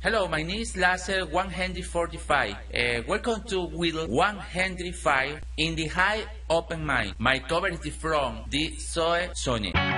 Hello, 0.00 0.28
my 0.28 0.44
name 0.44 0.60
is 0.60 0.76
Laser 0.76 1.26
145. 1.26 2.54
Uh, 2.54 3.02
welcome 3.08 3.42
to 3.48 3.66
Wheel 3.66 4.06
105 4.06 5.40
in 5.56 5.74
the 5.74 5.88
High 5.88 6.22
Open 6.48 6.86
Mind. 6.86 7.16
My 7.18 7.40
cover 7.40 7.66
is 7.66 7.84
from 7.96 8.44
the 8.48 8.76
Zoe 8.78 9.26
Sony. 9.34 9.97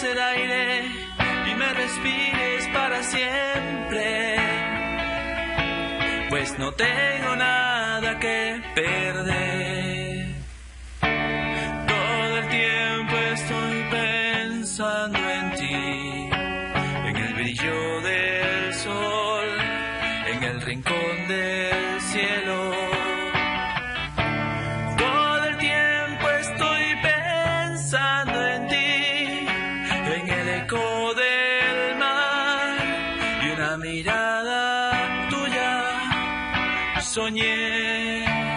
Ser 0.00 0.18
aire 0.18 0.86
y 1.50 1.54
me 1.56 1.74
respires 1.74 2.68
para 2.72 3.02
siempre. 3.02 4.36
Pues 6.30 6.58
no 6.58 6.72
tengo 6.72 7.36
nada 7.36 8.18
que 8.18 8.62
perder. 8.74 10.26
Todo 11.86 12.38
el 12.38 12.48
tiempo 12.48 13.14
estoy 13.36 13.76
pensando 13.90 15.18
en 15.18 15.54
ti, 15.60 16.30
en 17.08 17.16
el 17.16 17.34
brillo 17.34 18.00
del 18.00 18.72
sol, 18.72 19.48
en 20.32 20.42
el 20.44 20.62
rincón 20.62 21.28
del 21.28 22.00
cielo. 22.00 22.69
Del 30.78 31.96
mar 31.96 32.78
y 33.42 33.50
una 33.50 33.76
mirada 33.76 35.28
tuya. 35.28 37.00
Soñé. 37.00 38.49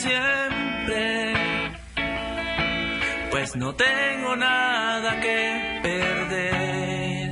Siempre. 0.00 1.34
Pues 3.30 3.56
no 3.56 3.74
tengo 3.74 4.34
nada 4.36 5.20
que 5.20 5.80
perder. 5.82 7.28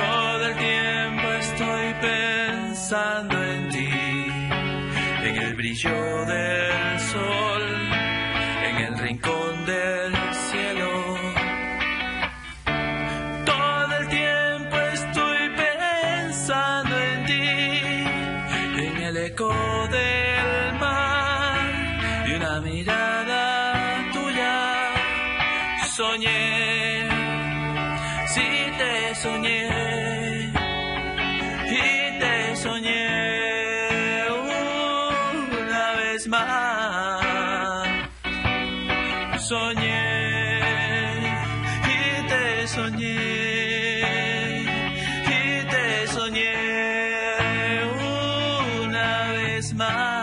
Todo 0.00 0.46
el 0.50 0.56
tiempo 0.56 1.26
estoy 1.44 1.86
pensando 2.00 3.34
en 3.52 3.68
ti, 3.74 3.90
en 5.28 5.36
el 5.46 5.54
brillo 5.54 6.24
del 6.34 7.00
sol, 7.12 7.64
en 8.68 8.76
el 8.86 8.98
rincón 8.98 9.66
del 9.66 10.12
cielo. 10.48 10.90
Todo 13.44 13.92
el 14.00 14.08
tiempo 14.08 14.76
estoy 14.98 15.42
pensando 15.64 16.94
en 16.98 17.24
ti, 17.30 17.48
en 18.86 18.96
el 19.08 19.16
eco 19.16 19.74
una 19.84 20.33
tuya. 24.12 24.90
Soñé, 25.96 27.08
sí 28.28 28.48
te 28.78 29.14
soñé, 29.14 30.52
y 31.70 32.18
te 32.18 32.56
soñé 32.56 34.26
una 35.60 35.84
vez 35.96 36.28
más. 36.28 37.86
Soñé 39.48 40.02
y 41.94 42.28
te 42.28 42.66
soñé 42.66 43.16
y 45.28 45.64
te 45.72 46.06
soñé 46.08 46.54
una 48.82 49.32
vez 49.32 49.74
más. 49.74 50.13